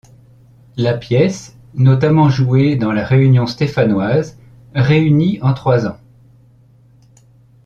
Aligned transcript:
La 0.77 0.97
pièce, 0.97 1.59
notamment 1.75 2.27
joué 2.27 2.75
dans 2.75 2.91
la 2.91 3.05
région 3.05 3.45
stéphanoise, 3.45 4.35
réunit 4.73 5.37
en 5.43 5.53
trois 5.53 5.85
ans. 5.85 5.99